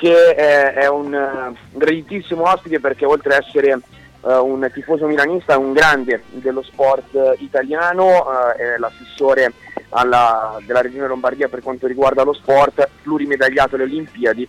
[0.00, 5.54] che è, è un uh, graditissimo ospite perché oltre ad essere uh, un tifoso milanista
[5.54, 9.52] è un grande dello sport italiano, uh, è l'assessore
[9.88, 14.48] alla, della Regione Lombardia per quanto riguarda lo sport, plurimedagliato alle Olimpiadi,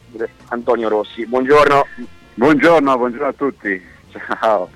[0.49, 1.25] Antonio Rossi.
[1.25, 1.88] Buongiorno.
[2.36, 3.84] Buongiorno, buongiorno a tutti.
[4.11, 4.70] Ciao.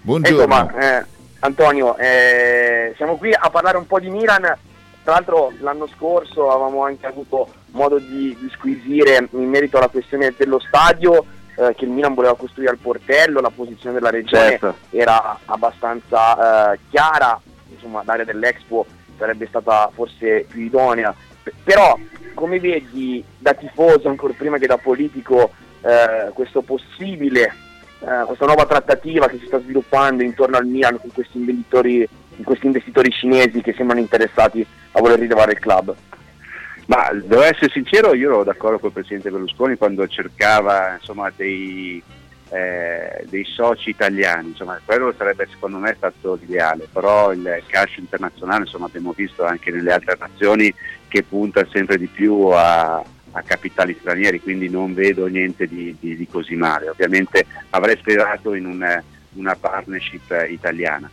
[0.00, 0.42] Buongiorno.
[0.42, 1.04] Insomma, eh,
[1.40, 4.56] Antonio, eh, siamo qui a parlare un po' di Milan
[5.02, 10.34] tra l'altro l'anno scorso avevamo anche avuto modo di, di squisire in merito alla questione
[10.36, 11.24] dello stadio
[11.56, 14.74] eh, che il Milan voleva costruire al portello, la posizione della regione certo.
[14.90, 18.86] era abbastanza eh, chiara, insomma l'area dell'Expo
[19.18, 21.98] sarebbe stata forse più idonea, P- però
[22.34, 25.50] come vedi da tifoso ancora prima che da politico
[25.82, 27.54] eh, questo possibile,
[28.00, 32.08] eh, questa nuova trattativa che si sta sviluppando intorno al Milan con questi investitori,
[32.42, 35.94] questi investitori cinesi che sembrano interessati a voler rilevare il club?
[36.86, 42.02] Ma devo essere sincero, io ero d'accordo con il Presidente Berlusconi quando cercava insomma, dei,
[42.48, 48.62] eh, dei, soci italiani, insomma, quello sarebbe secondo me stato l'ideale, però il calcio internazionale
[48.64, 50.74] insomma, abbiamo visto anche nelle altre nazioni
[51.06, 56.16] che punta sempre di più a, a capitali stranieri, quindi non vedo niente di, di,
[56.16, 56.88] di così male.
[56.88, 59.00] Ovviamente avrei sperato in una,
[59.34, 61.08] una partnership italiana.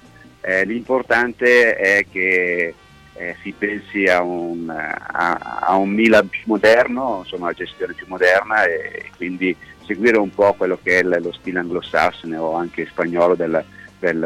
[0.47, 2.73] Eh, l'importante è che
[3.15, 8.05] eh, si pensi a un, a, a un, Milan più moderno, insomma una gestione più
[8.07, 9.53] moderna e quindi
[9.85, 13.61] seguire un po' quello che è lo stile anglosassone o anche spagnolo del,
[13.99, 14.25] del,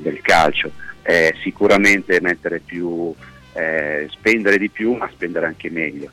[0.00, 0.72] del calcio.
[1.02, 3.14] Eh, sicuramente mettere più,
[3.52, 6.10] eh, spendere di più ma spendere anche meglio.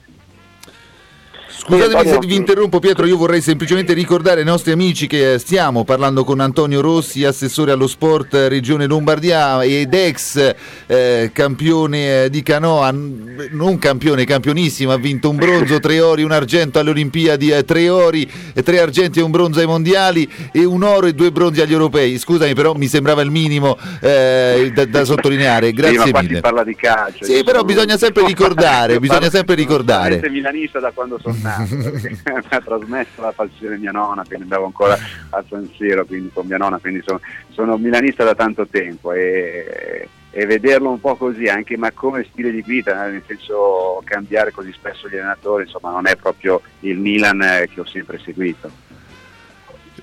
[1.69, 6.23] Scusatemi se vi interrompo Pietro, io vorrei semplicemente ricordare ai nostri amici che stiamo parlando
[6.23, 12.89] con Antonio Rossi, assessore allo sport Regione Lombardia ed ex eh, campione eh, di canoa,
[12.91, 17.89] non campione, campionissimo, ha vinto un bronzo, tre ori, un argento alle Olimpiadi, eh, tre
[17.89, 18.25] ori,
[18.63, 22.17] tre argenti e un bronzo ai mondiali e un oro e due bronzi agli europei.
[22.17, 26.35] Scusami però mi sembrava il minimo eh, da, da, sottolineare, grazie sì, mille.
[26.35, 27.25] Si parla di calcio.
[27.25, 30.19] Sì, però bisogna sempre ricordare, bisogna sempre ricordare.
[30.21, 32.19] Sono milanista da quando sono nato, mi
[32.49, 34.97] ha trasmesso la passione mia nonna, quindi andavo ancora
[35.29, 37.19] a San Siro, quindi con mia nonna, quindi sono,
[37.49, 42.51] sono milanista da tanto tempo e, e, vederlo un po' così, anche ma come stile
[42.51, 47.41] di vita, nel senso cambiare così spesso gli allenatori, insomma non è proprio il Milan
[47.41, 48.69] eh, che ho sempre seguito.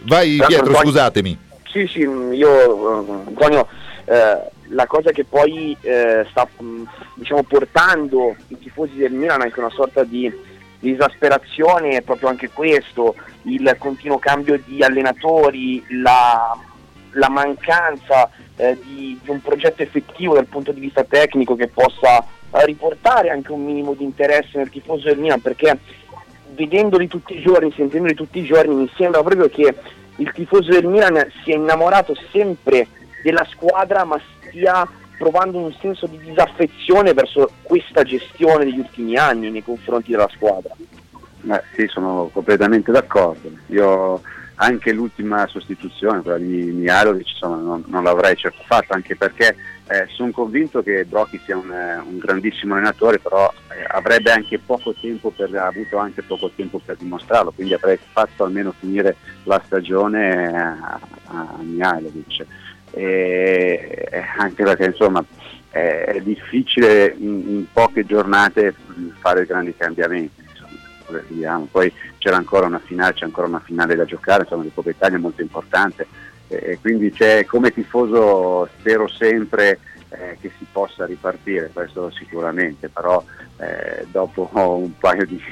[0.02, 1.38] Vai Pietro, scusatemi.
[1.70, 3.66] Sì, sì, io Antonio,
[4.04, 6.48] eh, la cosa che poi eh, sta
[7.14, 10.32] diciamo, portando i tifosi del Milan anche una sorta di
[10.84, 13.14] L'esasperazione è proprio anche questo,
[13.44, 16.54] il continuo cambio di allenatori, la,
[17.12, 22.18] la mancanza eh, di, di, un progetto effettivo dal punto di vista tecnico che possa
[22.18, 25.78] eh, riportare anche un minimo di interesse nel tifoso del Milan, perché
[26.54, 29.74] vedendoli tutti i giorni, sentendoli tutti i giorni, mi sembra proprio che
[30.16, 32.88] il tifoso del Milan sia innamorato sempre
[33.22, 34.86] della squadra, ma stia
[35.18, 40.74] provando un senso di disaffezione verso questa gestione degli ultimi anni nei confronti della squadra.
[41.50, 43.50] Eh, sì, sono completamente d'accordo.
[43.66, 44.20] Io
[44.56, 49.56] anche l'ultima sostituzione, quella di Mialovic, insomma, non, non, l'avrei certo fatta, anche perché
[49.88, 54.58] eh, sono convinto che Brocchi sia un, eh, un grandissimo allenatore, però eh, avrebbe anche
[54.58, 59.60] poco tempo per, avuto anche poco tempo per dimostrarlo, quindi avrei fatto almeno finire la
[59.64, 62.46] stagione a, a Mihailovic
[62.94, 65.24] e anche perché insomma
[65.74, 68.74] è difficile in, in poche giornate
[69.18, 70.42] fare grandi cambiamenti.
[70.48, 74.90] Insomma, Poi c'era ancora una finale, c'è ancora una finale da giocare, insomma, di Coppa
[74.90, 76.06] Italia molto importante.
[76.46, 77.12] E quindi
[77.46, 79.80] come tifoso spero sempre
[80.10, 83.22] eh, che si possa ripartire, questo sicuramente, però
[83.58, 85.42] eh, dopo un paio di,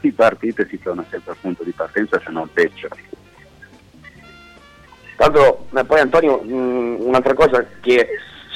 [0.00, 2.88] di partite si torna sempre al punto di partenza se non peggio.
[5.18, 8.06] Tra l'altro, poi Antonio, mh, un'altra cosa che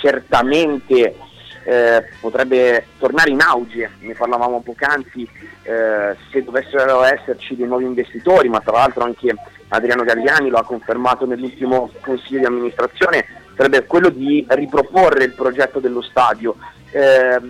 [0.01, 1.17] certamente
[1.65, 5.29] eh, potrebbe tornare in auge, ne parlavamo poc'anzi,
[5.65, 9.35] eh, se dovessero esserci dei nuovi investitori, ma tra l'altro anche
[9.71, 13.27] Adriano Galliani lo ha confermato nell'ultimo consiglio di amministrazione,
[13.57, 16.55] sarebbe quello di riproporre il progetto dello stadio.
[16.93, 17.41] Eh,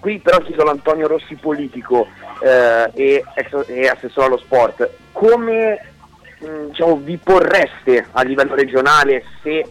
[0.00, 2.06] qui però chiedo all'Antonio Rossi politico
[2.40, 3.24] eh, e,
[3.66, 5.95] e assessore allo sport, come
[6.38, 9.64] diciamo, vi porreste a livello regionale se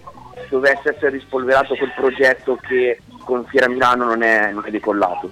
[0.50, 5.32] dovesse essere rispolverato quel progetto che con Fiera Milano non è, non è decollato?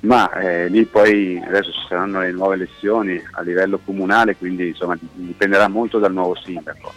[0.00, 4.98] Ma eh, lì poi adesso ci saranno le nuove elezioni a livello comunale, quindi insomma
[5.00, 6.92] dipenderà molto dal nuovo sindaco.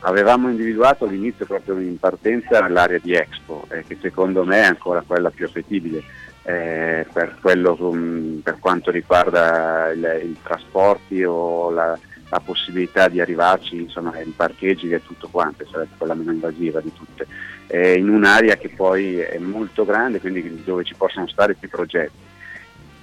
[0.00, 5.02] Avevamo individuato all'inizio proprio in partenza l'area di Expo, eh, che secondo me è ancora
[5.06, 6.02] quella più appetibile.
[6.46, 13.82] eh, per, quello, um, per, quanto riguarda i trasporti o la, la, possibilità di arrivarci,
[13.82, 17.26] insomma i parcheggi e tutto quanto, sarebbe quella meno invasiva di tutte,
[17.66, 22.34] eh, in un'area che poi è molto grande, quindi dove ci possono stare più progetti.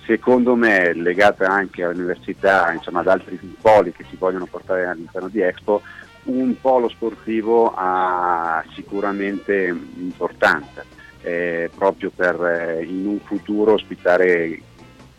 [0.06, 5.40] Secondo me legata anche all'università, insomma ad altri poli che si vogliono portare all'interno di
[5.40, 5.82] Expo,
[6.24, 10.84] un polo sportivo ha sicuramente importanza
[11.24, 14.62] eh, proprio per eh, in un futuro ospitare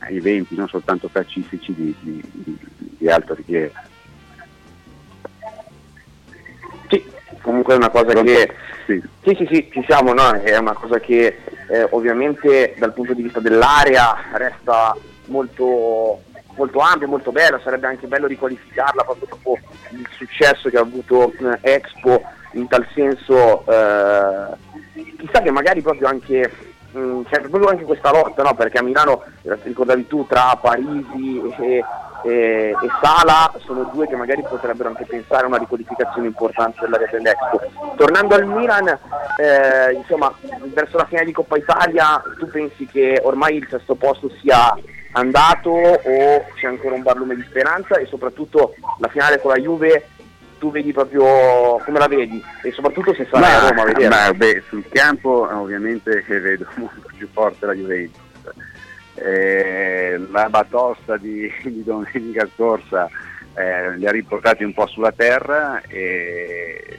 [0.08, 2.22] eventi non soltanto calcistici di, di,
[2.98, 3.72] di, alto rilievo.
[7.44, 8.54] Comunque è una cosa che
[8.86, 9.02] sì.
[9.22, 10.32] sì, sì, sì, ci siamo, no?
[10.32, 14.96] è una cosa che eh, ovviamente dal punto di vista dell'area resta
[15.26, 16.22] molto,
[16.56, 19.58] molto ampia, molto bella, sarebbe anche bello riqualificarla proprio dopo
[19.90, 24.56] il successo che ha avuto eh, Expo, in tal senso eh,
[25.18, 26.50] chissà che magari proprio anche
[26.92, 28.54] mh, mm, c'è proprio anche questa lotta, no?
[28.54, 31.84] perché a Milano, eh, ricordavi tu, tra Parisi e,
[32.24, 37.08] e, e, Sala sono due che magari potrebbero anche pensare a una riqualificazione importante dell'area
[37.10, 37.60] dell'Expo.
[37.96, 40.32] Tornando al Milan, eh, insomma,
[40.72, 44.74] verso la fine di Coppa Italia, tu pensi che ormai il sesto posto sia
[45.12, 50.08] andato o c'è ancora un barlume di speranza e soprattutto la finale con la Juve
[50.58, 54.34] tu vedi proprio come la vedi e soprattutto se ma, a Roma a vedere.
[54.34, 58.23] Beh, sul campo ovviamente vedo molto più forte la Juventus.
[59.14, 63.08] Eh, la batosta di, di domenica scorsa
[63.54, 66.98] eh, li ha riportati un po' sulla terra e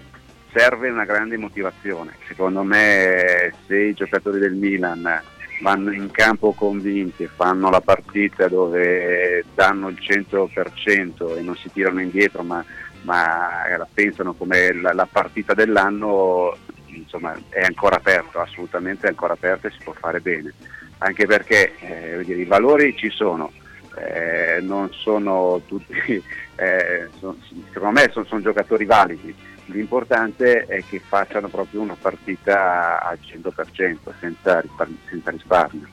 [0.52, 2.14] serve una grande motivazione.
[2.28, 5.22] Secondo me se i giocatori del Milan
[5.62, 11.72] vanno in campo convinti e fanno la partita dove danno il 100% e non si
[11.72, 12.64] tirano indietro ma
[13.06, 16.58] ma la pensano come la, la partita dell'anno,
[16.88, 20.54] insomma è ancora aperto, assolutamente è ancora aperto e si può fare bene,
[21.00, 23.52] anche perché eh, dire, i valori ci sono,
[23.98, 25.94] eh, non sono tutti,
[26.56, 27.38] eh, sono,
[27.72, 33.98] secondo me sono, sono, giocatori validi, l'importante è che facciano proprio una partita al 100%
[34.20, 34.64] senza.
[35.10, 35.88] Senza risparmio.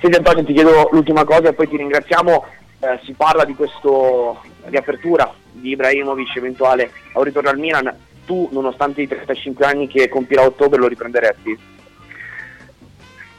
[0.00, 2.44] Senti Antonio ti chiedo l'ultima cosa e poi ti ringraziamo,
[2.80, 3.88] eh, si parla di questa
[4.66, 7.92] riapertura di Ibrahimovic eventuale a un ritorno al Milan,
[8.24, 11.73] tu nonostante i 35 anni che compirà a ottobre lo riprenderesti?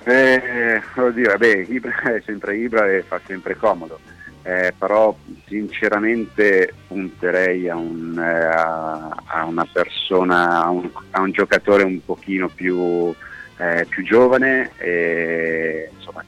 [0.07, 3.99] Eh, oddio, beh, Ibra è sempre Ibra e fa sempre comodo,
[4.43, 5.17] eh, però
[5.47, 12.05] sinceramente punterei a, un, eh, a, a una persona, a un, a un, giocatore un
[12.05, 13.11] pochino più,
[13.57, 16.23] eh, più giovane e, insomma,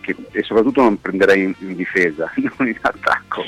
[0.00, 3.42] che, e soprattutto non prenderei in, in difesa, non in attacco.